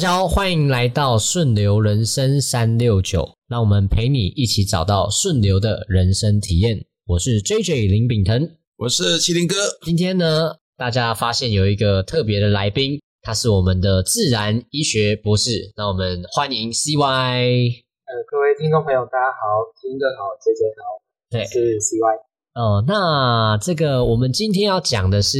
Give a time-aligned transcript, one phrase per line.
[0.00, 6.86] 家好，欢迎来到顺流人生三六九，让我们陪你一起找到顺流的人生体验。
[7.06, 8.48] 我是 J J 林炳腾，
[8.78, 9.56] 我是麒麟哥。
[9.82, 15.70] 今天呢，大家发现有一个特别的来宾，他是我们的自然医学博士。
[15.76, 17.04] 那我们欢迎 C Y。
[17.04, 20.82] 呃，各位听众朋友，大家好，麒麟哥好，J J 好，
[21.28, 22.16] 对，是 C Y。
[22.54, 25.38] 哦，那这个我们今天要讲的是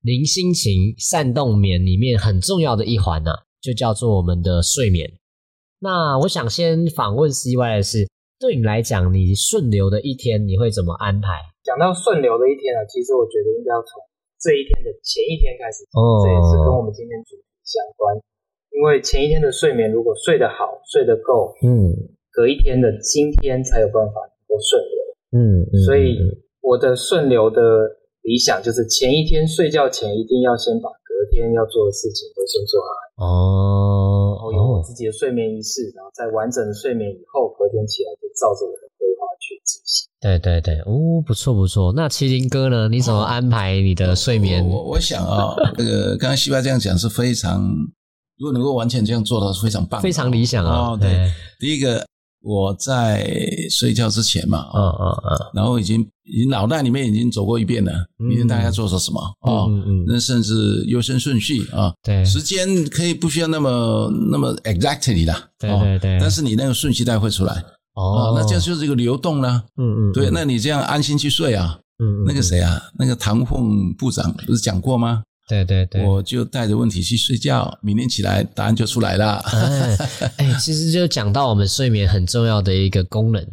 [0.00, 5.12] 零心情善动眠里面很重要的一环呢、就叫做我们的睡眠。
[5.80, 11.28] 那我想先访问 C Y 的是，对你来讲，你顺流的一天你会怎么安排？
[11.62, 14.00] 讲到顺流的一天啊，其实我觉得应该要从
[14.40, 18.16] 这一天的前一天开始，哦这也是跟我们今天主题相关。
[18.72, 21.92] 因为前一天的睡眠如果睡得好、睡得够，嗯
[22.32, 24.96] 隔一天的今天才有办法能够顺流。
[25.36, 26.16] 嗯嗯所以
[26.60, 27.60] 我的顺流的
[28.22, 32.88] 理想就是前一天睡觉前一定要先把隔天要做的事情都先做好，
[33.20, 40.08] 哦然后有我自己的睡眠仪式，然后在完整的睡眠以后，隔天起来就照着我的规划去执行。
[40.20, 41.92] 对对对，哦，不错不错。
[41.94, 42.88] 那麒麟哥呢？
[42.88, 44.66] 你怎么安排你的睡眠？
[44.66, 47.62] 我我我想啊、这个刚刚西巴这样讲是非常，
[48.38, 50.92] 如果能够完全这样做到是非常棒，非常理想啊！
[50.92, 52.04] 哦，对，第一个
[52.42, 53.26] 我在
[53.70, 59.66] 睡觉之前嘛，嗯啊、嗯嗯然后已经已经脑袋里面已经走过一遍了，嗯明天大概要做些什么啊？
[60.06, 67.52] 那甚至优先顺序啊，对时间可以不需要那么那么 exactly 啦，哦对对对但是你那个顺序带会出来
[67.94, 69.64] 哦啊，那这样就是一个流动啦。
[69.76, 71.78] 嗯嗯对，那你这样安心去睡啊。
[72.02, 75.22] 嗯那个谁啊，那个唐凤部长不是讲过吗？
[75.46, 79.34] 对对对，我就带着问题去睡觉，明天起来答案就出来了。
[79.38, 79.96] 哎
[80.38, 83.44] 哎，其实就讲到我们睡眠很重要的一个功能，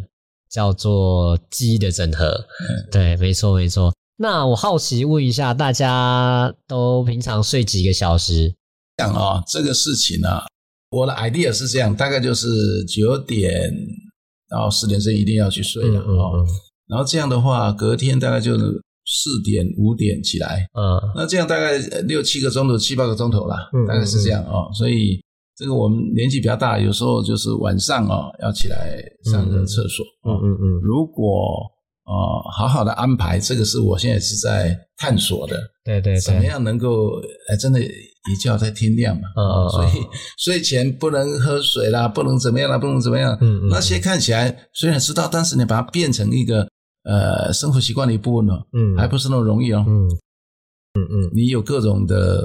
[0.50, 2.28] 叫做记忆的整合。
[2.28, 3.94] 嗯对，没错没错。
[4.20, 8.54] 那我好奇问一下，大家都平常睡几个小时？
[8.98, 10.46] 这样啊，这个事情啊，
[10.90, 12.48] 我的 idea 是这样，大概就是
[12.86, 13.72] 九点
[14.50, 16.44] 到十点是一定要去睡了哦。
[16.88, 18.66] 然后这样的话，隔天大概就是
[19.06, 24.68] 四点五点起来，嗯那这样大概呃六七个钟头、七八个钟头啦嗯，大概是这样哦。
[24.74, 25.22] 所以
[25.58, 29.02] 这个我们年纪比较大，有时候就是晚上哦要起来
[29.32, 30.06] 上个厕所。
[30.26, 31.60] 嗯哦嗯嗯，如果
[32.06, 32.14] 呃
[32.56, 37.20] 好好的安排，这个是我现在是在探索的，对对怎么对，样能够
[37.50, 39.24] 哎真的一觉在天亮嘛？
[39.36, 40.04] 嗯嗯嗯所以
[40.38, 43.36] 睡前不能喝水啦，不能怎么样啦，不能怎么样。
[43.42, 46.68] 嗯嗯那些看起来虽然知道，但是你把它变成一个
[47.04, 49.84] 呃生活习惯的一部分哦，嗯还不是那么容易哦。
[49.88, 50.08] 嗯
[51.00, 52.42] 嗯嗯你有各种的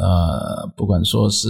[0.00, 1.48] 呃，不管说是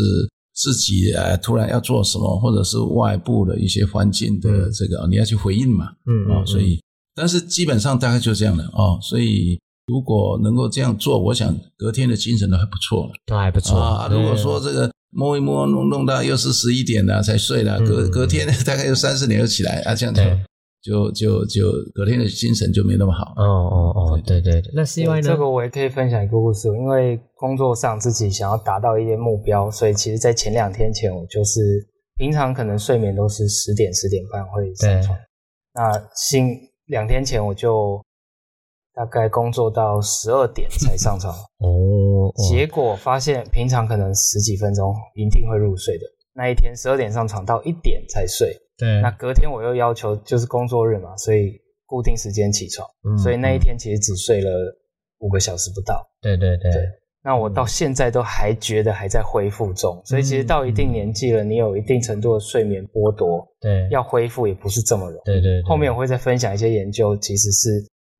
[0.54, 5.86] 自己呃突然要做什么，或者是外部的一些环境的嗯这个，你要去回应嘛。
[6.06, 6.80] 嗯哦，所以
[7.14, 8.98] 但是基本上大概就这样的哦。
[9.02, 14.08] 所以如果能够这样做，我想隔天的精神都还不错了都还不错啊。
[14.10, 20.44] 如果说这个摸一摸弄弄到又是十一点了才睡了，隔嗯隔天大概又三四点又起来啊，这样就对
[20.82, 23.34] 就就就隔天的精神就没那么好。
[23.36, 25.22] 哦哦哦，对对对，那 C Y 呢？
[25.22, 31.60] 这个我也可以分享一个故事，因为工作上自己想要达到一些目标，所以其实，在前两天前，我就是
[32.16, 35.18] 平常可能睡眠都是十点十点半会上床，
[35.74, 38.02] 那新两天前我就
[38.94, 42.32] 大概工作到十二点才上床，哦，哦。
[42.48, 46.04] 结果发现平常可能十几分钟一定会入睡的，
[46.34, 51.52] 那一天十二点上床到一点才睡，对，那隔天我又要求就是工作日嘛，所以
[51.84, 54.50] 固定时间起床，嗯所以那一天其实只睡了
[55.18, 56.02] 五个小时不到。
[56.22, 56.88] 对对对对。
[57.22, 65.24] 那我到现在都还觉得还在恢复中，所以其实到一定年纪了，你有一定程度的睡眠剥夺，对，要恢复也不是这么容易。
[65.26, 65.62] 对对对。
[65.64, 67.68] 后面我会再分享一些研究，其实是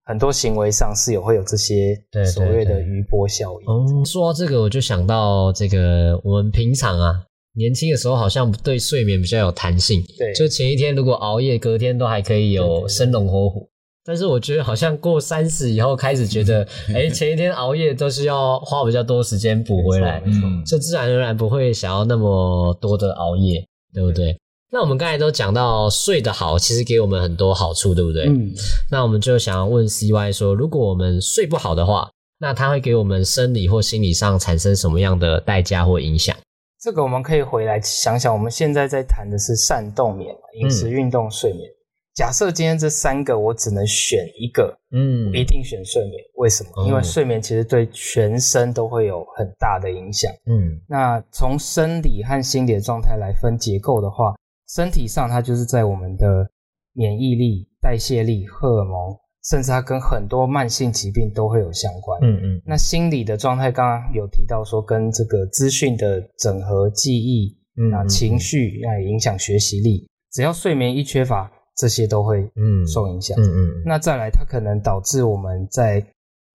[0.04, 3.66] 很多行为上是有会有这些所谓的余波效应。
[3.66, 7.24] 哦，说到这个，我就想到这个，我们平常啊，
[7.60, 13.68] 年轻的时候好像对睡眠比较有弹性，对就前一天如果熬夜，隔天都还可以有生龙活虎。
[14.02, 23.62] 但是我觉得好像过三十以后开始觉得，哎，前一天熬夜都是要花比较多时间补回来，嗯就自然而然不会想要那么多的熬夜，
[23.92, 24.34] 对不对？
[24.72, 28.24] 那我们刚才都讲到睡得好，其实给我们很多好处，对不对？
[28.24, 28.50] 嗯，
[28.90, 36.34] 那我们就想要问 CY 说，如果我们睡不好的话，那它会给我们生理或心理上产生什么样的代价或影响？
[36.80, 41.70] 这个我们可以回来想想，我们现在在谈的是善动眠嘛，饮食、运动、睡眠。
[42.14, 46.14] 假设今天这三个我只能选一个，嗯一定选睡眠。
[46.36, 46.70] 为什么？
[46.76, 50.32] 哦因为睡眠其实对全身都会有很大的影响。
[50.46, 54.34] 嗯那从生理和心理的状态来分结构的话，
[54.68, 56.50] 身体上它就是在我们的
[56.94, 62.20] 免疫力、代谢力、荷尔蒙，甚至它跟很多慢性疾病都会有相关。
[62.22, 67.56] 嗯嗯，那心理的状态，刚刚有提到说跟这个资讯的整合、记忆，
[67.90, 70.08] 那情绪，那也影响学习力。
[70.32, 73.36] 只要睡眠一缺乏，这些都会嗯受影响。
[73.40, 76.04] 嗯嗯，那再来，它可能导致我们在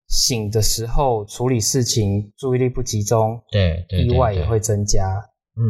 [0.08, 5.02] 醒的时候处理事情注意力不集中，对，意外也会增加。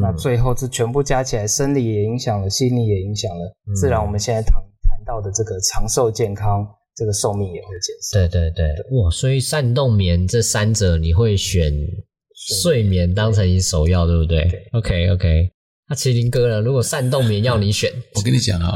[0.03, 6.67] 那最后这全部加起来，生理也影响了，心理也影响了，自然我们现在谈谈到的这个长寿健康，
[6.97, 8.19] 这个寿命也会减少。
[8.19, 8.67] 对对对，
[8.97, 9.11] 哇！
[9.11, 11.73] 所以善动眠这三者，你会选
[12.63, 15.51] 睡眠当成你首要，对不对？OK OK。
[15.89, 16.61] 那麒麟哥呢？
[16.61, 18.73] 如果善动眠要你选， 我跟你讲啊，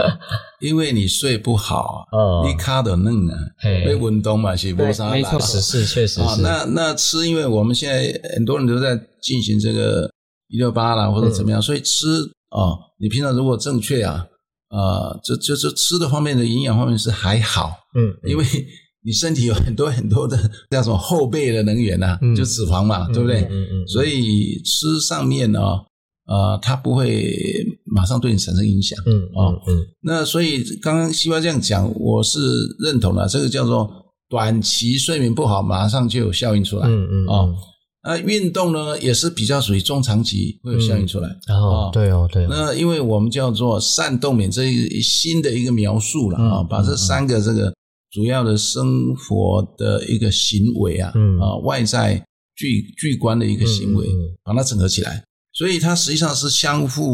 [0.61, 3.35] 因为你睡不好，哦，你卡的嫩啊，
[3.65, 5.11] 被运动嘛，是不啥？
[5.11, 6.41] 没错，是是确实是。
[6.41, 10.09] 那那吃，因为我们现在很多人都在进行这个
[10.47, 12.07] 一六八啦，或者怎么样，所以吃
[12.51, 14.25] 啊，你平常如果正确啊，
[14.71, 18.45] 啊，这就是吃的方面的营养方面是还好，嗯，因为
[19.05, 20.37] 你身体有很多很多的
[20.71, 23.43] 叫什么后备的能源呐，就脂肪嘛，对不对？
[23.51, 23.87] 嗯嗯。
[23.87, 25.61] 所以吃上面呢。
[26.27, 27.35] 呃，它不会
[27.85, 32.39] 马上对你产生影响，嗯，哦，嗯，那所以刚刚西瓜这样讲，我是
[32.79, 33.91] 认同的，这个叫做
[34.29, 37.55] 短期睡眠不好，马上就有效应出来，嗯嗯，哦，
[38.03, 47.73] 那运动呢，也是比较属于中长期会有效应出来，哦，对哦，对，那因为我们叫做善动免这一新的一个描述了啊，把这三个这个
[48.11, 52.25] 主要的生活的一个行为啊，啊，外在
[52.57, 54.07] 具具观的一个行为，
[54.43, 55.23] 把它整合起来。
[55.53, 57.05] 所以它实际上是相互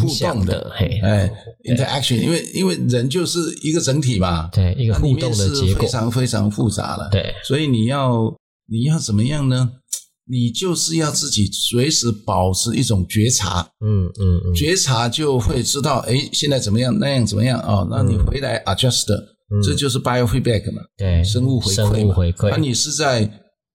[0.00, 0.72] 互动的，
[1.02, 1.30] 哎
[1.64, 5.82] ，interaction，因为因为人就是一个整体嘛，对，一个互动的结果。
[5.82, 8.34] 非常非常复杂了，对，所以你要
[8.70, 9.72] 你要怎么样呢？
[10.26, 17.86] 你就是要自己随时保持一种觉察，嗯嗯嗯，觉察就会知道，哎，现在怎么样，那样怎么样啊？
[17.90, 19.06] 那你回来 adjust，
[19.64, 23.30] 这就是 biofeedback 嘛，对，生物回馈，生物回馈，那你是在。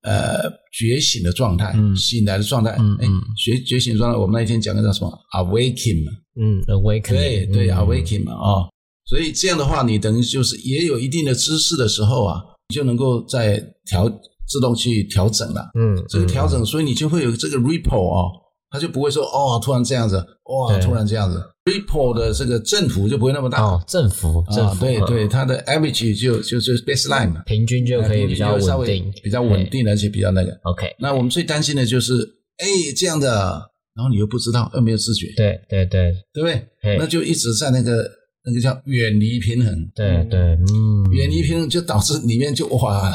[0.07, 0.38] 呃，
[0.71, 3.07] 觉醒的状态，醒来的状态，哎，
[3.44, 8.69] 觉觉醒的状态，我们那一天讲的叫什么？awaken 嘛，嗯，awaken，对对，awaken 嘛，啊，
[9.07, 12.39] 所以这样的话，你等于就是也有一定的知识的时候啊，
[12.69, 13.57] 你就能够在
[13.89, 14.07] 调
[14.47, 18.30] 自动去调整了，嗯，这个调整，所以你就会有这个 ripple 啊，
[18.69, 21.42] 它就不会说哦，突然这样子，哇，突然这样子。
[21.65, 23.59] Ripple 的这个振幅就不会那么大。
[23.63, 30.51] 哦，振幅，振幅，对对，它的 average 就就是 baseline 嘛，平均就可以比较稳定，比较稳定，而且比较那个。
[30.62, 32.13] OK，那我们最担心的就是，
[32.57, 33.59] 哎，这样的，
[33.95, 36.97] 然后你又不知道，又没有自觉，对对对，对不对？
[37.00, 38.07] 那就一直在那个
[38.45, 43.12] 那个叫远离平衡，对对，嗯，远离平衡就导致里面就哇。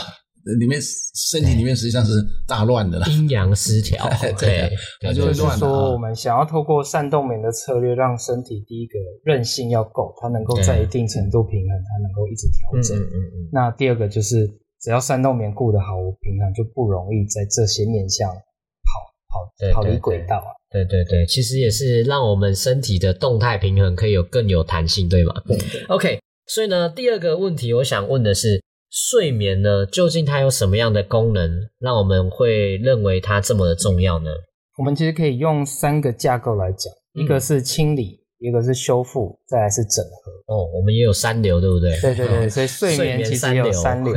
[0.59, 0.81] 里面
[1.15, 2.13] 身体里面实际上是
[2.47, 4.09] 大乱的了，阴阳失调，
[4.39, 4.71] 对，
[5.01, 5.59] 它就会乱。
[5.59, 12.97] 说我们想要透过善动眠的策略，让身体第一个韧性要够，它能够在一定程度平衡，它能够一直调整。
[12.99, 13.49] 嗯嗯嗯。
[13.53, 14.47] 那第二个就是，
[14.81, 20.51] 只要善动眠顾得好，我平常就不容易在这些面向跑跑跑离轨道啊。
[20.71, 25.35] 对对对，其实也是让我们身体的动态平衡可以有更有弹性，对吗？
[25.47, 25.59] 对。
[25.89, 28.61] OK，所以呢，第二个问题我想问的是。
[28.91, 31.49] 睡眠呢，究竟它有什么样的功能，
[31.79, 34.31] 让我们会认为它这么的重要呢？
[34.79, 40.33] 我们其实可以用三个架构来讲，一个是清理，一个是修复，再来是整合。
[40.53, 41.91] 哦，我们也有三流，对不对？
[42.01, 44.13] 对对对，所以睡眠其实有三流：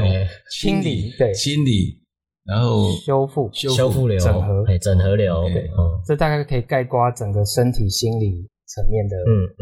[0.60, 2.02] 清理，对，清理，
[2.46, 5.44] 然后修复，修复流，整合，整合流。
[5.50, 5.70] 对，
[6.08, 8.50] 这大概可以概括整个身体、心理。
[8.74, 9.16] 层面的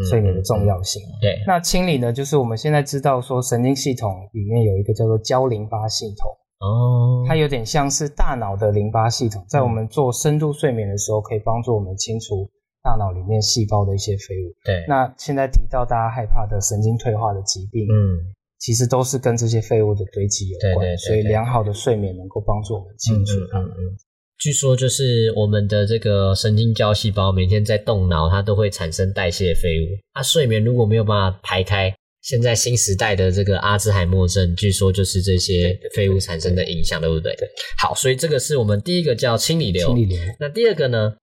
[0.09, 1.01] 睡眠的重要性。
[1.19, 6.31] 对，那清理呢，就是我们现在知道说，神经系统里面有一个叫做胶淋巴系统。
[6.61, 12.49] 哦，它有点像是大脑的淋巴系统，在我们做深度睡眠的时候，可以帮助我们清除
[12.83, 14.53] 大脑里面细胞的一些废物。
[14.63, 20.95] 对，那现在提到大家害怕的神经退化的疾病，嗯，其实都是跟这些废物的堆积有关。
[20.97, 23.39] 所以良好的睡眠能够帮助我们清除。
[23.39, 23.97] 嗯嗯。
[24.41, 29.85] 据说就是我们的这个神经胶细胞每天在动脑，它都会产生代谢废物。
[30.15, 31.93] 那睡眠如果没有办法排开，
[32.23, 37.35] 现在新时代的这个阿兹海默症，据说就是这些废物产生的影响，对不对？
[37.35, 37.47] 对。
[37.77, 39.85] 好，所以这个是我们第一个叫清理流。
[39.85, 40.17] 清理流。
[40.39, 41.13] 那第二个呢？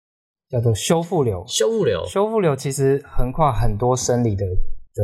[0.49, 1.45] 叫做修复流。
[1.49, 2.07] 修复流。
[2.07, 5.03] 修复流其实横跨很多生理的的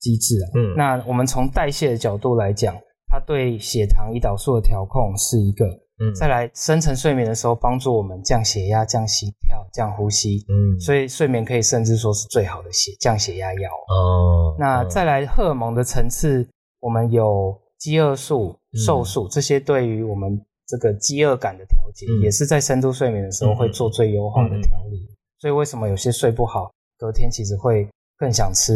[0.00, 0.46] 机制啊。
[0.56, 0.74] 嗯。
[0.76, 2.74] 那我们从代谢的角度来讲，
[3.06, 5.64] 它对血糖、胰岛素的调控是一个。
[6.00, 10.44] 嗯，再来深层睡眠的时候，帮助我们降血压、降心跳、降呼吸。
[10.48, 13.70] 嗯，所以睡眠可以甚至说是最好的血降血压药。
[13.88, 16.48] 哦，那再来荷尔蒙的层次，
[16.80, 25.08] 我们有饥饿素、瘦素这些，对于我们这个饥饿感的调节，也是在深度睡眠的时候会做最优化的调理。
[25.38, 28.72] 所以为什么有些睡不好，隔天其实会更想吃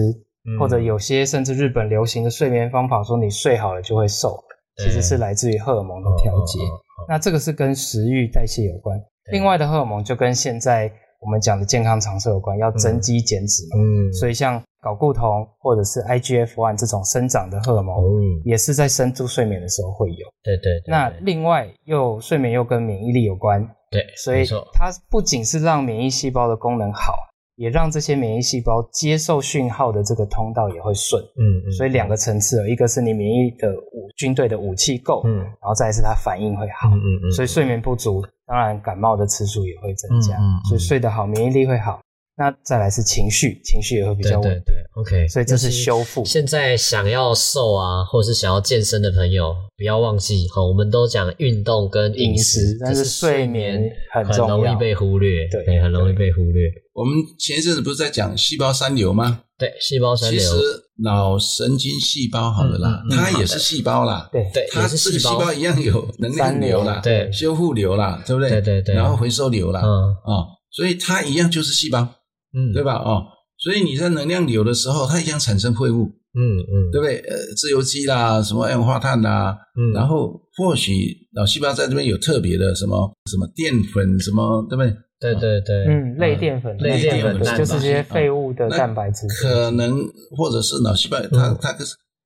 [0.61, 4.39] 或者有些甚至日本流行的睡眠方法，说你睡好了就会瘦，
[4.77, 6.61] 其实是来自于荷尔蒙的调节。
[7.09, 9.01] 那这个是跟食欲代谢有关。
[9.33, 13.83] 另外的荷尔蒙就跟现在我们讲的健康长寿有关，要增肌减脂嘛。
[13.83, 20.27] 嗯，所以像睾固酮或者是 IGF-1 这种生长的荷尔蒙，嗯也是在深度睡眠的时候会有。
[20.43, 20.81] 对对。
[20.87, 23.67] 那另外又睡眠又跟免疫力有关。
[23.91, 27.15] 对，所以它不仅是让免疫细胞的功能好。
[27.59, 40.39] 也让这些免疫细胞接受讯号的这个通道也会顺，嗯嗯，所以两个层次，一个是你免疫的武军队的武器够，嗯，然后再是它反应会好，嗯嗯，所以睡眠不足，当然感冒的次数也会增加，
[40.69, 42.01] 所以睡得好，免疫力会好。
[42.39, 44.73] 那再来是情绪，情绪也会比较稳定。
[44.95, 46.25] OK，所以这是修复。
[46.25, 56.71] 现在想要瘦啊，或者是想要健身的朋友，不要忘记哈，我们都讲运动跟饮食，但是睡眠很容易被忽略，对，很容易被忽略。
[56.95, 59.43] 我们前一阵子不是在讲细胞三流吗？
[59.59, 60.39] 对，细胞三流。
[60.39, 60.55] 其实
[61.03, 68.51] 脑神经细胞好了啦，它也是细胞啦，对对，它这个细胞一样有能量流啦，对，修复流啦，对不对？
[68.51, 72.09] 对对对，然后回收流啦，嗯啊，所以它一样就是细胞。
[72.55, 72.95] 嗯，对吧？
[72.95, 73.25] 哦，
[73.59, 77.19] 所以你在能量流的时候，它一样产生废物，嗯嗯，对不对？
[77.19, 80.93] 呃，自由基啦，什么二氧化碳啦，嗯，然后或许
[81.35, 84.95] 脑细胞在这边有特别的什么什么淀粉，什么，对不对？
[85.21, 89.99] 对对对，嗯，类淀粉，类淀粉就是这些废物的蛋白质，可能
[90.37, 91.77] 或者是脑细胞，它它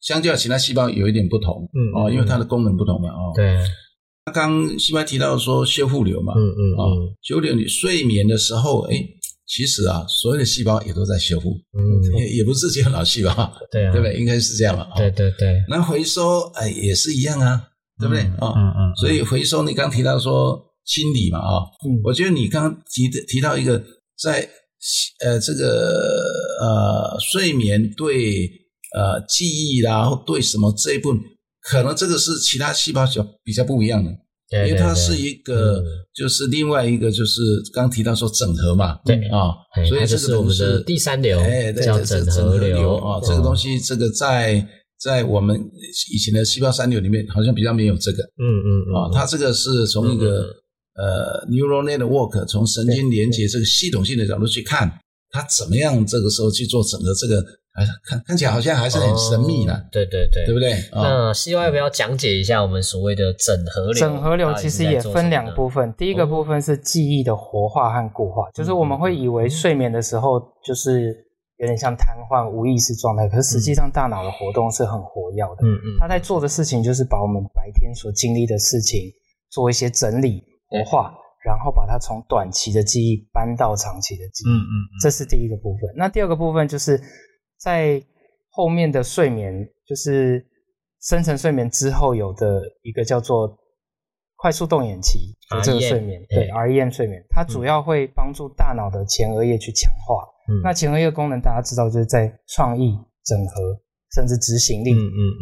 [0.01, 3.57] 相较其他细胞有一点不同，嗯哦，因为它的功能不同嘛，哦，对。
[4.33, 8.97] 刚细胞提到说修复流嘛，嗯嗯，哦，修复流，你睡眠的时候，哎。
[9.55, 14.17] 其实啊，所有的细胞也都在修复，嗯，也也不是只有脑细胞，对啊，对不对？
[14.19, 15.63] 应该是这样吧，对对对。
[15.69, 17.69] 那回收哎也是一样啊，
[18.01, 18.23] 对不对？
[18.23, 18.97] 啊，嗯嗯。
[18.97, 23.79] 所以回收你刚提到说清理嘛，啊，嗯，我觉得你刚刚提的提到一个
[24.19, 24.49] 在
[25.23, 26.25] 呃这个
[26.63, 28.49] 呃睡眠对
[28.97, 31.21] 呃记忆啦或对什么这一部分，
[31.61, 34.11] 可能这个是其他细胞较比较不一样的。
[34.53, 35.83] 因为它是一个，
[36.15, 37.41] 就是另外一个，就是
[37.73, 39.17] 刚提到说整合嘛，对。
[39.29, 39.55] 啊，
[39.89, 41.41] 所以这是我们的第三流，
[41.83, 43.21] 叫整合流啊。
[43.23, 44.67] 这个东西，这个在
[45.01, 45.59] 在我们
[46.13, 50.47] 以前的细胞三流里面，好像比较没有这个，嗯嗯啊，它这个是从一个
[50.95, 54.93] 呃 neural network 从神经连接这个系统性的角度去看，
[55.33, 57.43] 它怎么样这个时候去做整个这个。
[57.73, 60.75] 哎，看看起来好像还是很神秘的，对对对，对不对？
[60.93, 63.95] 那希望要不要讲解一下我们所谓的整合流？
[63.95, 71.17] 整合流其实也分两部分，第一个部分是记忆的活化和固化，就是我们会以为睡眠的时候就是
[71.57, 75.63] 有点像瘫痪、无意识状态，可是实际上大脑的活动是很活跃的。
[75.63, 79.01] 嗯嗯，他在做的事情就是把我们白天所经历的事情
[79.51, 84.51] 做一些整理、活化，然后把它从短期的记忆搬到长期的记忆。
[84.51, 85.91] 嗯嗯，这是第一个部分。
[85.97, 87.01] 那第二个部分就是。
[87.63, 88.03] 在
[88.51, 89.55] 后面的睡眠，
[89.87, 90.45] 就是
[91.01, 93.57] 深层睡眠之后有的一个叫做
[94.35, 100.25] 快速动眼期的这个睡眠，对 REM 睡眠，它主要会帮助大脑的前额叶去强化。
[100.49, 103.81] 嗯那前额叶功能大家知道，就是在创意、整合
[104.15, 104.95] 甚至执行力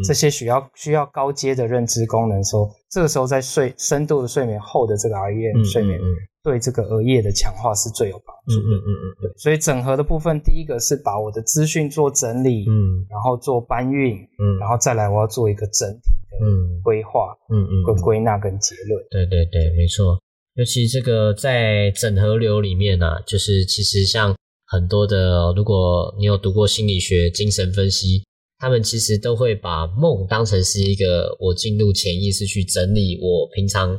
[0.07, 6.01] 这些需要需要高阶的认知功能时候，这个时候在睡深度的睡眠后的这个 REM 睡眠。
[6.43, 8.67] 对这个额叶的强化是最有帮助的。
[8.67, 16.39] 嗯嗯嗯对，所以整合的部分，第一个是把我的资讯做整理，嗯，然后做搬运，嗯，然后再来我要做一个整体的
[16.83, 19.05] 规划，嗯嗯，跟归纳跟结论。
[19.11, 20.19] 对对对，没错。
[20.55, 24.35] 尤其这个在整合流里面呢，就是其实像
[24.67, 28.25] 很多的，如果你有读过心理学、精神分析，
[28.61, 33.99] 他们其实都会把梦当成是一个我进入潜意识去整理我平常。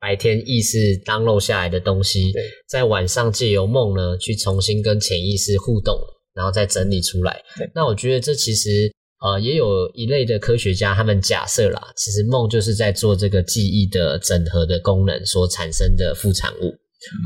[0.00, 2.32] 白天意识当漏下来的东西，
[2.68, 5.98] 在晚上借由梦呢，去重新跟潜意识互动，
[6.34, 7.42] 然后再整理出来。
[7.74, 16.72] 那我觉得这其实呃，也有一类的科学家，他们假设啦，其实梦就是在做这个记忆的整合的功能所产生的副产物。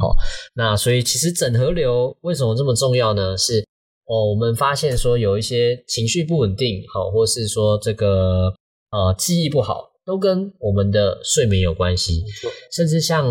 [0.01, 0.17] 好，
[0.55, 3.37] 那所以其实整合流为什么这么重要呢？
[3.37, 3.63] 是
[4.07, 8.53] 哦，我们发现说有一些情绪不稳定，好，或是说这个
[8.91, 9.91] 呃记忆不好。
[10.05, 12.25] 都跟我们的睡眠有关系，
[12.73, 13.29] 甚至像，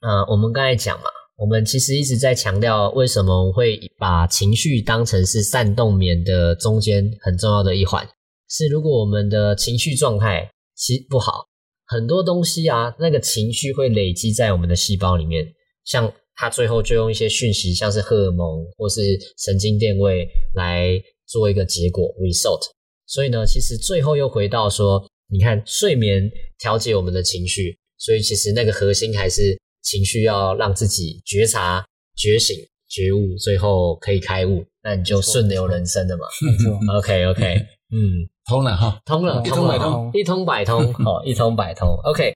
[0.00, 1.04] 呃，我们刚才讲嘛，
[1.36, 8.08] 我们其实一直在强调，为什么会把情绪当成是散动眠的中间很重要的一环？
[8.48, 11.44] 是如果我们的情绪状态其不好，
[11.86, 15.52] 很多东西啊，那个情绪会累积在我们的细胞里面，
[15.84, 19.02] 像它最后就用一些讯息，像是荷尔蒙或是
[19.36, 20.90] 神经电位来
[21.26, 22.62] 做一个结果 result。
[23.06, 25.06] 所以呢，其实最后又回到说。
[25.32, 26.28] 你看，睡眠
[26.58, 32.56] 调节我们的情绪，所以其实那个核心还是情绪要让自己觉察、觉醒、
[32.88, 34.64] 觉悟，最后可以开悟。
[34.82, 36.26] 那你就顺流人生了嘛。
[36.98, 37.54] OK OK，
[37.92, 39.00] 嗯，通了哈。
[39.04, 41.96] 通了，通了通，一通百通，哦，一通百通。
[42.02, 42.34] OK，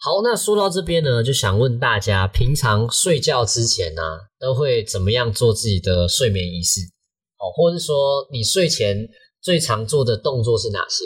[0.00, 4.02] 好，那说到这边呢，就想问大家，平常睡觉之前呢、
[4.38, 6.80] 都会怎么样做自己的睡眠仪式？
[7.38, 9.08] 哦，或者是说你睡前
[9.42, 11.04] 最常做的动作是哪些？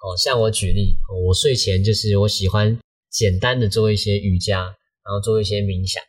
[0.00, 2.78] 哦，像我举例，我睡前就是我喜欢
[3.10, 4.60] 简单的做一些瑜伽，
[5.04, 6.02] 然后做一些冥想，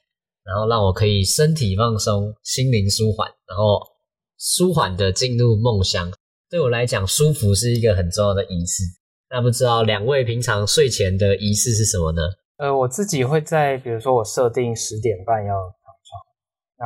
[0.46, 3.82] 然后让我可以身体放松，心灵舒缓，然后
[4.40, 6.10] 舒缓的进入梦乡。
[6.50, 8.84] 对我来讲，舒服是一个很重要的仪式。
[9.32, 12.22] 那不知道两位平常睡前的仪式是什么呢？
[12.58, 16.22] 呃，我自己会在，比如说我设定十点半要躺床，
[16.78, 16.86] 那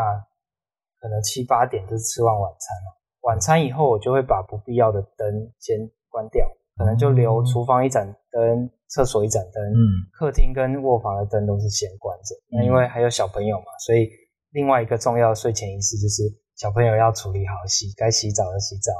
[1.02, 2.96] 可能七八点就吃完晚餐了。
[3.22, 5.76] 晚餐以后，我就会把不必要的灯先
[6.08, 6.48] 关掉，
[6.78, 12.36] 可能就留厨房一盏灯，厕所一盏灯，嗯，客厅跟卧房的灯都是先关着。
[12.52, 14.08] 那因为还有小朋友嘛，所以
[14.52, 16.22] 另外一个重要的睡前仪式就是
[16.56, 18.94] 小朋友要处理好洗，该洗澡的洗澡，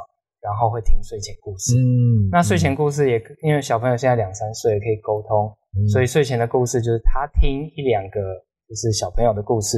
[0.46, 1.74] 然后会听睡前故事。
[1.74, 8.22] 嗯那睡前故事也可因为小朋友现在两三岁可以沟通，嗯所以睡前的故事就是他听一两个
[8.70, 9.78] 就是小朋友的故事，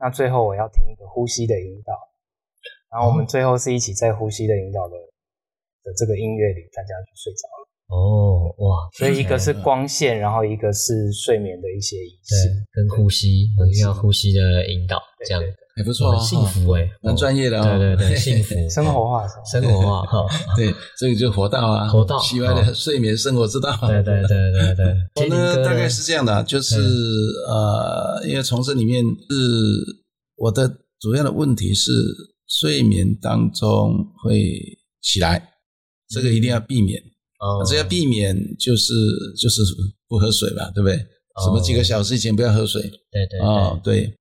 [0.00, 1.94] 那最后我要听一个呼吸的引导，
[2.90, 4.96] 然后我们最后是一起在呼吸的引导的
[5.84, 7.68] 的这个音乐里，大家就睡着了。
[7.88, 15.42] 哦，哇，所以一个是嗯光线，然后一个是睡眠的一些仪对式。，跟呼吸，一定要呼吸的引导，这样
[15.78, 17.78] 还不错哦，很幸福哎，蛮专业的哦。
[17.78, 23.70] 对对对， 幸福， 生活化，生活化哈，对，这个就活道啊， 活道喜欢的睡眠生活之道。
[23.86, 24.94] 对对对对对。
[25.14, 26.76] 我呢，大概是这样的啊，就是
[27.48, 30.02] 呃，因为从这里面是
[30.36, 30.68] 我的
[31.00, 31.92] 主要的问题是
[32.48, 34.60] 睡眠当中会
[35.00, 35.50] 起来，
[36.10, 37.00] 这个一定要避免。
[37.40, 38.92] 哦这要避免就是
[39.40, 39.62] 就是
[40.08, 40.96] 不喝水吧，对不对？
[41.44, 44.17] 什么几个小时以前不要喝水对对哦，对，对。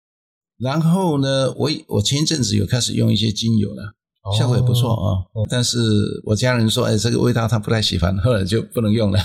[0.60, 3.84] 然后呢，我我前一阵子有开始用一些精油了，
[4.24, 5.24] 哦效果也不错啊。
[5.50, 5.78] 但是
[6.26, 9.20] 我家人说，哎，这个味道他不太喜欢， 后来就不能用了。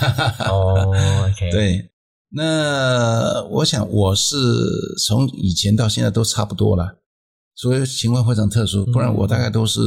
[0.47, 0.93] 哦
[1.27, 1.89] ，OK，， 对，
[2.31, 4.35] 那我想我是
[5.07, 6.99] 从以前到现在都差不多了，
[7.55, 9.81] 所以情况非常特殊，不然我大概都是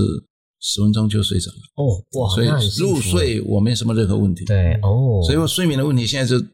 [0.61, 1.59] 十分钟就睡着了。
[1.77, 4.45] 哦，哇，所以入睡我没什么任何问题。
[4.45, 6.45] 对哦，所以我睡眠的问题现在就嗯，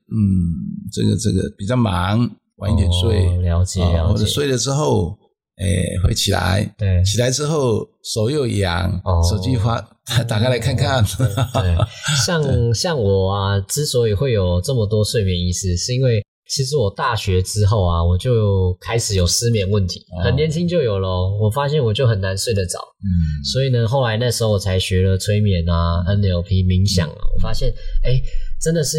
[0.92, 2.30] 这个这个比较忙，
[2.62, 5.18] 晚一点睡，哦了解啊了解，或者睡了之后，
[5.56, 5.66] 哎，
[6.06, 7.02] 会起来，对。
[7.04, 9.20] 起来之后手又痒，哦。
[9.28, 9.80] 手机发
[10.28, 11.76] 打开来看看，对，
[12.24, 20.22] 像像我啊，之所以会有这么多睡眠仪式，是因为其实我大学之后啊，我就开始有失眠问题，哦。
[20.24, 21.36] 很年轻就有咯。
[21.40, 23.10] 我发现我就很难睡得着，嗯，
[23.52, 27.72] 所以呢，后来那时候我才学了催眠啊、NLP、冥想啊，我发现
[28.04, 28.20] 哎，
[28.60, 28.98] 真的是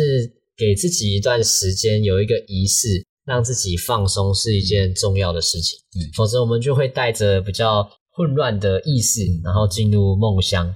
[0.57, 2.87] 给自己一段时间有一个仪式，
[3.25, 5.79] 让自己放松是一件重要的事情。
[5.91, 10.73] 对否则我们就会带着比较混乱的意识，然后进入梦乡。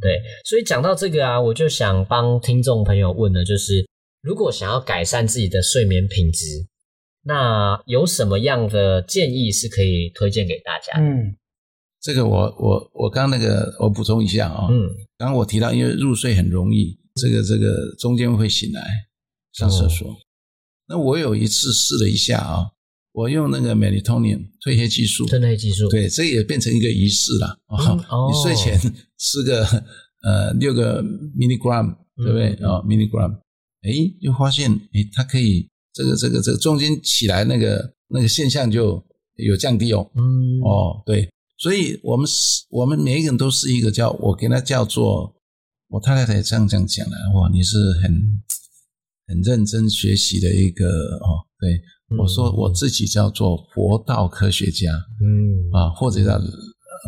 [0.00, 3.86] 对，所以讲到这个啊，我就想帮听众朋友问的，就是
[4.22, 6.66] 如果想要改善自己的睡眠品质，
[7.24, 10.98] 那有什么样的建议是可以推荐给大家？
[10.98, 11.36] 嗯，
[12.00, 18.82] 这个我我我刚那个我补充一下啊，嗯，刚刚我提到因为入睡很容易，这个这个中间会醒来
[19.52, 20.08] 上厕所，
[20.88, 22.66] 那我有一次试了一下啊，
[23.12, 28.30] 我用那个 melatonin 褪黑激素，褪黑激素，对，这也变成一个仪式了啊、嗯哦。
[28.32, 28.78] 你睡前
[29.18, 29.64] 吃个
[30.22, 33.34] 呃六个 milligram，对不对啊、milligram，
[33.82, 33.90] 哎，
[34.22, 39.04] 就发现哎，它可以这个这个这个中间起来那个那个现象就
[39.36, 40.10] 有降低哦。
[40.14, 45.34] 嗯，哦，对，所以我们是我们每一个人都是一个叫我给他叫做
[45.88, 48.40] 我太太也这样这样讲了，哇，你是很
[49.28, 51.70] 很认真学习的一个哦，对。
[52.10, 56.40] 嗯我说我自己叫做佛道科学家嗯，啊，或者叫呃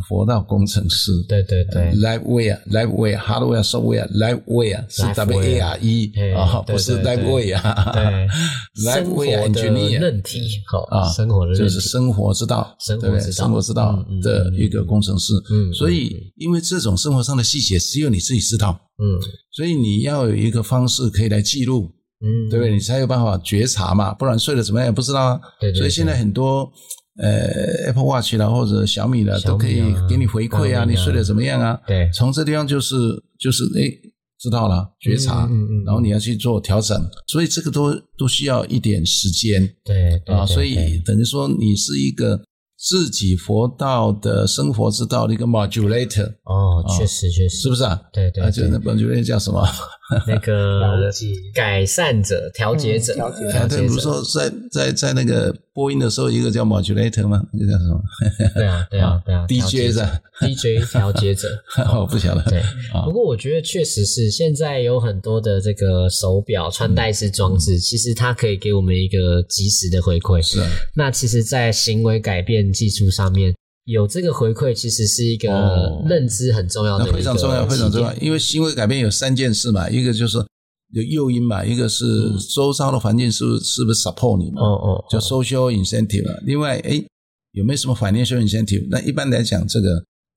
[0.07, 1.11] 佛道工程师。
[1.27, 7.93] 对对对，Liveware、Liveware、Hardware、Software、Liveware 是 Liveware W A R E 啊，对不是对对 Liveware 啊。
[7.95, 8.29] 对，
[8.93, 13.33] 生活 Liveware 的 Engineer 韧体，好啊，生活的，就是生活之道，对不对？
[13.33, 15.33] 生活之道生活之道的一个工程师。
[15.51, 15.73] 嗯。
[15.73, 19.17] 所以因为这种生活上的细节只有你自己知道，嗯。
[19.51, 21.91] 所以你要有一个方式可以来记录，
[22.23, 22.73] 嗯，对不对？
[22.73, 25.41] 你才有办法觉察嘛，不然睡得怎么样也不知道啊。
[25.61, 26.71] 对对对所以现在很多
[27.19, 31.79] 呃 Apple Watch 啦或者小米啦啊都可以给你回馈啊，啊你睡得怎么样啊？
[31.87, 32.97] 对，从这地方就是
[33.39, 33.93] 就是诶
[34.39, 39.61] 知道了觉察，嗯嗯嗯然后你要去做调整，所以这个都都需要一点时间。
[39.85, 42.41] 对对啊，对所以等于说你是一个
[42.79, 48.01] 自己佛道的生活之道的一个 modulator，哦，哦，确实确实，是不是啊？
[48.13, 49.63] 对对，就那 modulator 叫什么？
[50.27, 51.11] 那个
[51.55, 53.15] 改善者、调节者。
[53.15, 53.69] 调节者。
[53.69, 57.43] 对，比如说在在在那个播音的时候，一个叫 modulator 吗？
[57.53, 58.01] 那个叫什么？
[58.55, 60.01] 对啊，对啊，对啊，DJ 是
[60.41, 61.49] DJ 调节者。
[61.99, 62.43] 我不晓得。
[62.51, 62.63] 对，
[63.05, 70.43] 不过我觉得确实是，现在有很多的这个手表穿戴式装置，其实它可以给我们一个及时的回馈。
[70.43, 70.61] 是。
[70.95, 73.55] 那其实，在行为改变技术上面。
[73.85, 75.49] 有这个回馈，其实是一个
[76.09, 78.15] 认知很重要的，非常重要，非常重要。
[78.15, 80.39] 因为行为改变有三件事嘛，一个就是
[80.93, 82.05] 有诱因嘛，一个是
[82.55, 86.25] 周遭的环境是是不是 support 你嘛，哦哦，叫 social incentive。
[86.45, 87.03] 另外，哎，
[87.53, 88.87] 有没有什么 financial incentive？
[88.91, 89.89] 那一般来讲，这个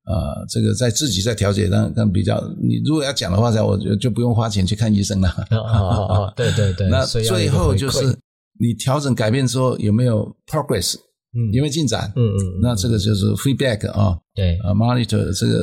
[0.06, 5.30] 呃，这个在自己在调节，但但比较，你如果要讲的话，我就就不用花钱去看医生了。
[5.52, 6.88] 哦哦哦，对对对。
[6.92, 8.18] 那最后就是
[8.60, 10.96] 你调整改变之后有没有 progress？
[11.36, 12.12] 嗯，有没有进展？
[12.16, 15.62] 嗯嗯，那这个就是 feedback 啊，对啊，monitor 这个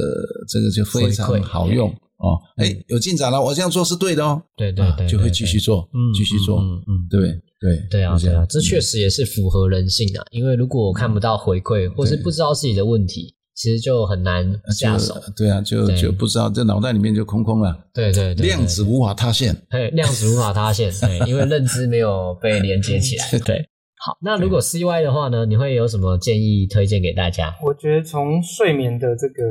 [0.49, 2.39] 这个就非常好用哦。
[2.57, 4.43] 哎，有进展了，我这样做是对的哦。
[4.57, 7.21] 对对对，就会继续做，嗯，继续做，嗯嗯，对
[7.61, 10.25] 对对啊对啊，这确实也是符合人性的。
[10.31, 15.15] 因为如果我看不到回馈，或是不知道自己的问题，其实就很难下手。
[15.37, 17.77] 对啊，就就不知道，这脑袋里面就空空了。
[17.95, 19.55] 对对对，量子无法塌陷。
[19.71, 20.93] 对，量子无法塌陷。
[21.01, 23.39] 对，因为认知没有被连接起来。
[23.45, 23.70] 对。
[24.03, 25.45] 好，那如果 C Y 的话呢？
[25.45, 27.55] 你会有什么建议推荐给大家？
[27.63, 29.45] 我觉得从睡眠的这个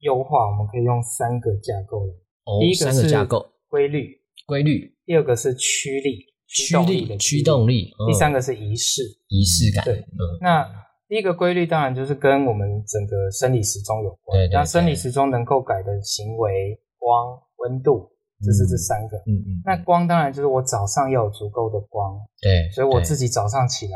[0.00, 1.98] 优化，我们可以用三个架构。
[2.44, 4.10] 哦，第一个是架构规律，
[4.46, 9.84] 规律；第二个是驱力，驱力的驱动力；第三个是仪式，仪式感。
[9.84, 10.04] 对，
[10.40, 10.68] 那
[11.06, 14.36] 第一个规律当然就是跟我们整个生理时钟有关。
[14.36, 18.10] 对，那生理时钟能够改的行为，光、温度。
[18.40, 23.92] 这是这三个，嗯嗯，那光当然就是我早上要有足够的光，对，所以我自己早上起来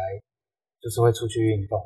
[0.81, 1.81] 就是会出去运动。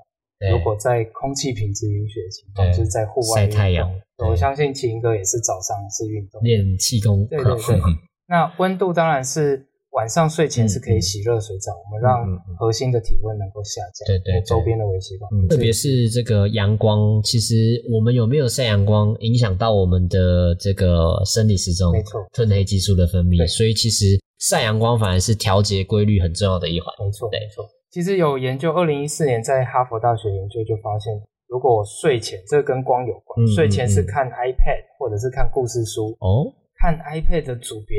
[0.50, 3.88] 如果在空气品质允许的情况，就是在户外晒太阳。
[4.18, 7.26] 我相信秦哥也是早上是运动，练气功。
[7.28, 7.80] 对对对。
[8.26, 9.68] 那温度当然是。
[9.92, 12.24] 晚上睡前是可以洗热水澡，我们让
[12.58, 15.28] 核心的体温能够下降，对对，周边的微细胞。
[15.50, 17.54] 特别是这个阳光，其实
[17.92, 23.46] 我们有没有晒阳光，影响到我们的这个生理时钟，没错，褪黑激素的分泌。
[23.46, 26.88] 所以其实晒阳光反而是调节规律很重要的一环。
[26.98, 27.68] 没错，没错。
[27.90, 31.12] 其实有研究，二零一四年在哈佛大学研究就发现，
[31.48, 36.48] 如果我睡前，这跟光有关，睡前是看 iPad 或者是看故事书，哦，
[36.80, 37.98] 看 iPad 的组别。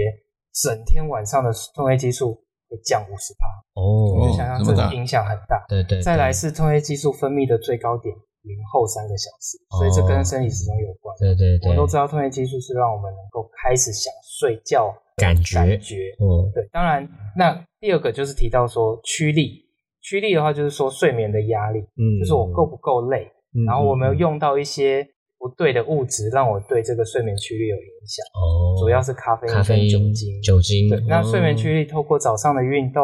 [0.53, 2.35] 整天晚上的褪黑激素
[2.69, 5.65] 会降五十帕哦，就想想这个影响很大。
[5.67, 6.01] 对对。
[6.01, 8.13] 再来是褪黑激素分泌的最高点，
[8.43, 11.15] 零后三个小时，所以这跟生理时钟有关。
[11.17, 11.69] 对对对。
[11.69, 15.95] 我们都知道褪黑激素是让我们能够开始想睡觉感觉感觉。
[16.21, 16.69] 嗯，对。
[16.71, 19.65] 当然，那第二个就是提到说驱力，
[20.01, 25.07] 驱力的话就是说睡眠的压力，嗯，就是我够不够累，嗯然后我们用到一些。
[25.43, 30.89] 不对的物质让我对这个睡眠驱力有影响哦，主要是咖啡因、咖啡因、酒精、酒精。
[30.89, 33.03] 对，那睡眠驱力透过早上的运动，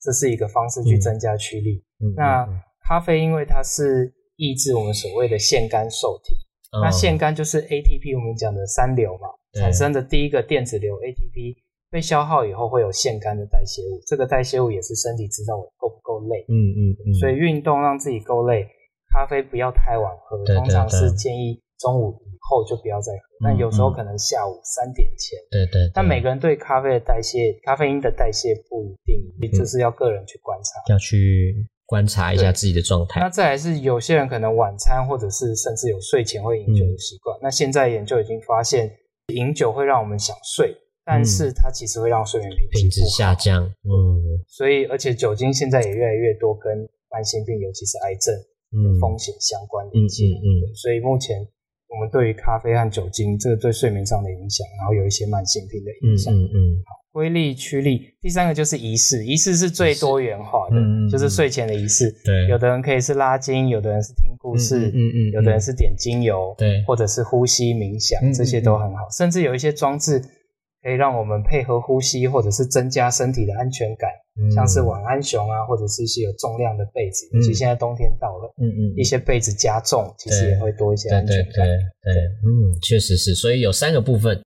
[0.00, 1.84] 这是一个方式去增加驱力。
[2.16, 2.48] 那
[2.88, 6.34] 咖啡因为它是抑制我们所谓的腺苷受体，
[6.80, 9.28] 那腺苷就是 ATP，我们讲的三流嘛，
[9.60, 11.54] 产生的第一个电子流 ATP
[11.90, 16.46] 被消耗以后会有腺苷的代谢物，这个代谢物也是身体知道我够不够累。
[16.48, 18.66] 嗯嗯嗯，所以运动让自己够累，
[19.12, 21.60] 咖啡不要太晚喝，通常是建议。
[21.78, 25.38] 中午以后就不要再喝，但有时候可能下午三点前。
[25.50, 25.90] 对对。
[25.92, 30.92] 但每个人对咖啡的代谢、咖啡因的代谢不一定，这是要个人去观察。
[30.92, 33.20] 要去观察一下自己的状态。
[33.20, 37.36] 那再来是有些人可能晚餐或者是甚至有睡前会饮酒的习惯。
[37.42, 38.90] 那现在研究已经发现，
[39.34, 43.64] 饮酒会让我们想睡，但是它其实会让睡眠品质下降。
[43.64, 44.40] 嗯。
[44.48, 46.72] 所以，而且酒精现在也越来越多跟
[47.10, 50.24] 慢性病，尤其是癌症的风险相关联系。
[50.34, 50.74] 嗯嗯。
[50.76, 51.46] 所以目前。
[51.94, 56.34] 我们对于咖啡和酒精，这个对睡眠上的影响，然后有一些慢性病的影响。
[56.34, 56.58] 嗯嗯。
[56.84, 58.02] 好，规律趋利。
[58.20, 60.76] 第三个就是仪式，仪式是最多元化的，
[61.10, 62.10] 就是睡前的仪式。
[62.24, 62.48] 对。
[62.48, 65.30] 有的人可以是拉筋，有的人是听故事，嗯嗯。
[65.32, 69.08] 有的人是点精油，对，或者是呼吸冥想，这些都很好。
[69.16, 70.20] 甚至有一些装置
[70.84, 74.10] 可以让我们配合呼吸，或者是增加身体的安全感。
[74.54, 81.64] 像是晚安熊啊，或者是一些有重量的被子，尤其现在冬天到了，嗯嗯，一些被子加重，其实也会多一些安全感。
[81.64, 83.34] 对对，嗯，确实是。
[83.34, 84.42] 所以有三个部分：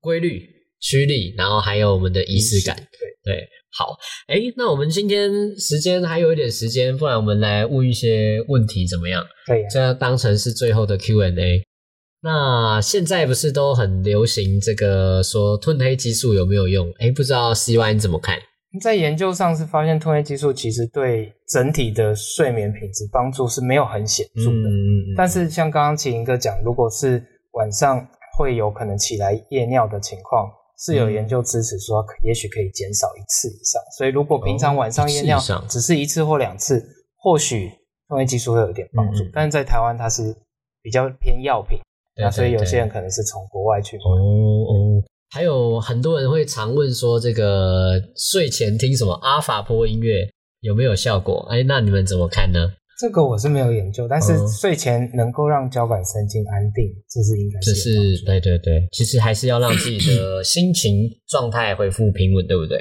[0.00, 0.42] 规律、
[0.80, 2.74] 驱力，然后还有我们的仪式感。
[2.74, 3.94] 对对，好，
[4.26, 9.22] 哎，那我们今天时间还有一点时间，不然我们来问一些问题怎么样？
[9.46, 11.62] 可以，这样当成是最后的 Q&A。
[12.22, 16.92] 那现在不是都很流行这个说褪黑激素有没有用？
[16.98, 18.38] 哎，不知道 C Y 你怎么看？
[18.80, 27.20] 在研究上是发现褪黑激素其实对整体的睡眠品质帮助是没有很显著的，嗯但是像刚刚启英哥讲，如果是
[27.52, 28.06] 晚上
[28.38, 33.82] 会有可能起来夜尿的情况，是有研究支持说，也许可以减少一次以上。
[33.98, 36.80] 所以如果平常晚上夜尿只是一次或两次，
[37.16, 37.70] 或许
[38.08, 39.24] 褪黑激素会有一点帮助。
[39.32, 40.32] 但是在台湾它是
[40.80, 41.76] 比较偏药品，
[42.20, 44.02] 那所以有些人可能是从国外去买。
[44.04, 50.28] 哦，还有很多人会常问说，这个睡前听什么阿法波音乐
[50.60, 51.46] 有没有效果？
[51.50, 52.72] 哎，那你们怎么看呢？
[52.98, 57.72] 这个我是没有研究，但是睡前能够让交感神经安定，这是应该是。
[57.72, 62.78] 这是对对对，其实还是要让自己的心情状态恢复平稳，对不对？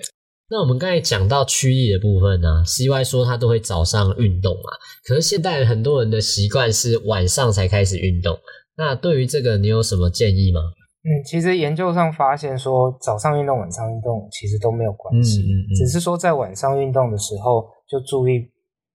[0.49, 4.71] 那我们刚才讲到驱力的部分呢，CY 说他都会早上运动嘛，
[5.05, 8.35] 可是现代很多人的习惯是晚上才开始运动。
[8.79, 10.61] 那对于这个，你有什么建议吗？
[11.03, 15.43] 嗯，其实研究上发现说，早上运动、晚上运动其实都没有关系，
[15.75, 18.39] 只是说在晚上运动的时候就注意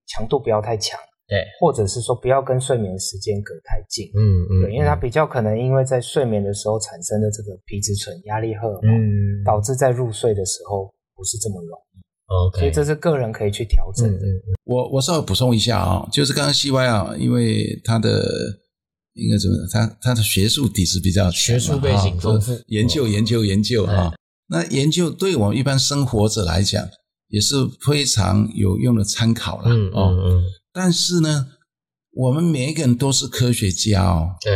[0.07, 0.99] 强度不要太强。
[1.27, 12.05] 对，或者是说不要跟睡眠时间隔太近，嗯嗯，对，因为它比较可能因为在睡眠的时候产生的这个皮质醇、压力荷尔蒙，导致在入睡的时候不是这么容易。
[12.27, 14.21] OK，所以这是个人可以去调整的。
[14.65, 18.23] 我我稍微补充一下啊，就是刚刚 CY 啊，因为他的
[19.15, 24.13] 应该怎么，他他的学术底子比较学术背景丰富，研究研究研究啊，
[24.49, 26.89] 那研究对我们一般生活者来讲
[27.29, 29.71] 也是非常有用的参考了。
[29.71, 30.45] 嗯嗯嗯。
[30.73, 31.47] 但是呢，
[32.17, 34.53] 我们每一个人都是科学家哦，对，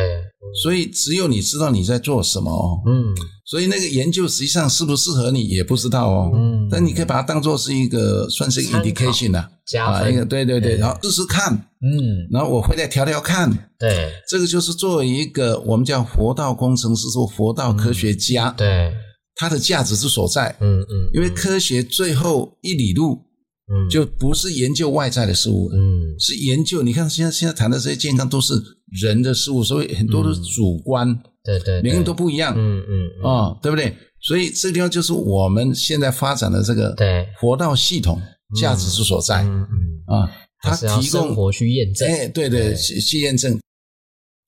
[0.62, 9.40] 所以只有你知道你在做什么哦，嗯，所以那个研究实际上适不适合你也不知道哦，嗯，但你可以把它当做是一个算是 indication 的
[9.80, 18.92] 啊，一个对对对，然后试试看，嗯，然后我回来调调看，对，这个就是作为一个我们叫佛道工程师或佛道科学家，对，
[19.34, 23.27] 它的价值之所在，嗯嗯，因为科学最后一里路。
[23.70, 26.82] 嗯，就不是研究外在的事物，嗯，是研究。
[26.82, 28.54] 你看现在现在谈的这些健康都是
[29.02, 33.94] 人的事物，所以很多都是主观，对对，每个人都不一样，嗯嗯，啊，对不对？
[34.20, 37.26] 所以这个地方就是我们现在发展的这个对。
[37.38, 38.20] 活道系统
[38.58, 43.58] 价值之所在，嗯嗯，啊，它提供活去验证，哎，对对，去验证。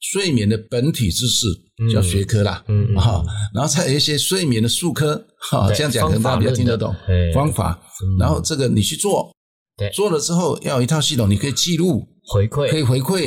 [0.00, 1.46] 睡眠的本体知识
[1.92, 3.22] 叫学科啦，嗯啊，
[3.54, 6.94] 然后再有一些睡眠的术科，哈，这样讲可能大家比较听得懂
[7.34, 7.78] 方法。
[8.18, 9.30] 然后这个你去做，
[9.76, 13.24] 对，做了之后要有一套系统，你可以记录回馈，可以回馈，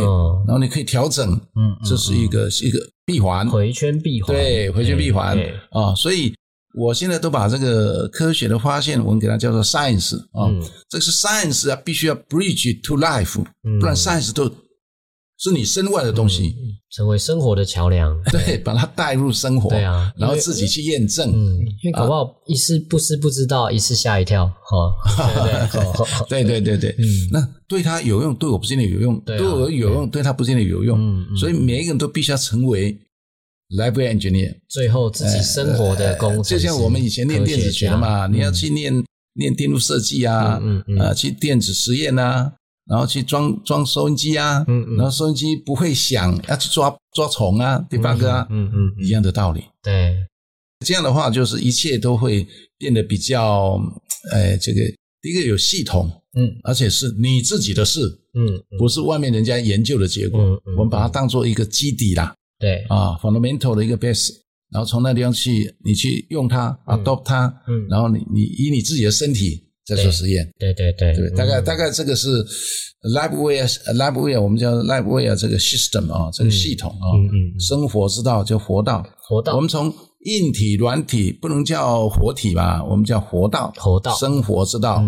[0.48, 5.38] 然后你可以调整，嗯，这是一个一个闭环，回圈闭环，对，回圈闭环。
[5.72, 5.94] 啊。
[5.96, 6.34] 所以
[6.76, 10.50] 我现在都把这个科学的发现，我们给它叫做 science 啊，
[10.90, 13.44] 这是 science 啊，必须要 bridge to life，
[13.80, 14.52] 不然 science 都。
[15.44, 16.56] 是你身外的东西，
[16.90, 18.18] 成为生活的桥梁。
[18.32, 19.70] 对，把它带入生活。
[19.70, 21.30] 对啊，然后自己去验证。
[21.32, 24.46] 嗯，因为搞不好一时不知不知道，一次吓一跳。
[24.48, 24.94] 哈，
[26.30, 30.98] 对对对对，嗯，那对他有用，对我不见得有用；对我有用，对他不见得有用。
[30.98, 32.98] 嗯，所以每一个人都必须要成为
[33.78, 38.94] lab engineer，最后自己生活的工程就像我们以前念电子学的嘛，你要去念
[39.34, 42.54] 念电路设计啊，嗯嗯，啊，去电子实验啊。
[42.86, 49.64] 然后去装装收音机啊，嗯嗯，然后收音机不会响，要去抓抓虫啊，第八个啊，嗯嗯，一样的道理。
[49.82, 50.14] 对，
[50.86, 52.46] 这样的话就是一切都会
[52.78, 53.80] 变得比较，
[54.34, 54.82] 哎，这个
[55.22, 58.02] 第一个有系统，嗯，而且是你自己的事，
[58.34, 64.32] 嗯，不是外面人家研究的结果，嗯嗯，我们把它当做一个基底啦，对，啊，fundamental 的一个 base，
[64.72, 69.64] 然后从那地方去你去用它，adopt 它，嗯，然后你你以你自己的身体。
[69.86, 72.42] 在做实验，对对对，对，大概大概这个是
[73.14, 77.04] LabWare，LabWare 我们叫 LabWare 这个 system 啊，这个系统啊，
[77.60, 79.56] 生活之道叫活道，活道。
[79.56, 85.04] 我们从硬体、软体不能叫活体吧，我们叫活道，活道，生活之道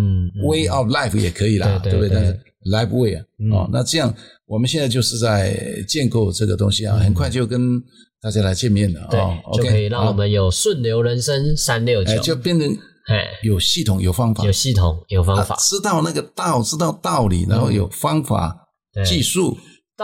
[0.45, 2.09] ，Way of Life 也可以啦，对不对？
[2.09, 2.38] 但是
[2.69, 3.21] LabWare
[3.55, 4.13] 啊，那这样
[4.45, 5.57] 我们现在就是在
[5.88, 7.81] 建构这个东西啊，很快就跟
[8.21, 12.77] 大家来见面了啊，就可以让我们有顺流人生三六九，就变成。
[13.08, 18.68] 哎，有系统，有方法，有系统，有方法，知道那个道，知道道理，然后有方法、
[19.06, 19.56] 技术，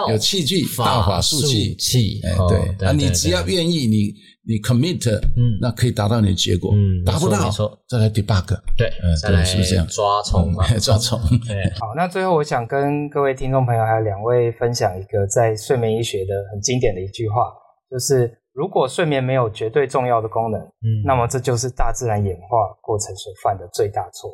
[0.09, 4.13] 有器具，道法术器，哎，对，啊，你只要愿意，你
[4.45, 7.49] 你 commit，嗯，那可以达到你的结果，嗯，达不到，
[7.89, 8.45] 再来 debug，
[8.77, 9.87] 对，嗯，对，是不是这样？
[9.87, 11.19] 抓虫嘛， 抓虫。
[11.47, 17.51] 对， 好，那最后我想跟各位听众朋友还有两位分享一个在睡眠医学的很经典的一句话，
[17.89, 18.37] 就是。
[18.53, 24.33] 如果睡眠没有绝对重要的功能，嗯，那么这就是大自然演化过程所犯的最大错误。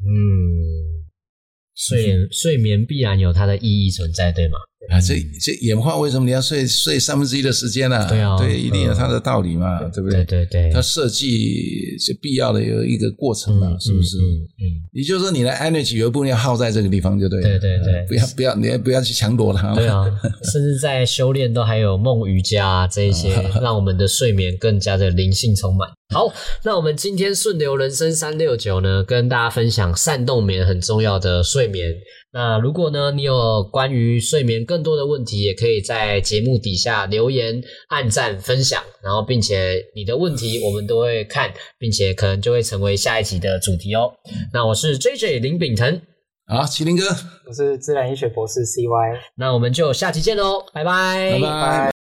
[0.00, 0.57] 嗯，
[1.78, 4.58] 睡眠睡眠必然有它的意义存在，对吗？
[4.90, 8.08] 啊，这这演化为什么你要睡睡三分之一的时间呢？
[8.08, 10.24] 对啊，对，一定有它的道理嘛，对不对？
[10.24, 14.16] 对对对，它设计是必要的有一个过程嘛，是不是？
[14.16, 17.42] 嗯嗯，也就是说，你的 energy 有一部分要耗在这个地方，就对。
[17.42, 19.74] 对对对，不要不要，你不要去抢夺它。
[19.74, 20.04] 对啊，
[20.50, 25.90] 甚至在修炼都还有梦瑜伽这一些，让我们的睡眠更加的灵性充满。
[26.14, 26.32] 好，
[26.64, 31.94] 那我们今天顺流人生三六九呢，跟大家分享善动眠很重要的睡眠。
[32.32, 44.10] 那如果呢，你有关于睡眠更多的问题，也可以在节目底下留言、按赞、分享，然后并且你的问题我们都会看，并且可能就会成为下一集的主题哦。
[44.54, 46.00] 那我是 J J 林炳腾，
[46.46, 47.04] 啊，麒麟哥，
[47.46, 51.97] 我是自然医学博士 C Y，那我们就下期见喽，拜拜，拜拜。